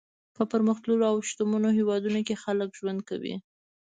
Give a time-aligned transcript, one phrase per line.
[0.35, 3.35] په پرمختللو او شتمنو هېوادونو کې خلک ژوند کوي.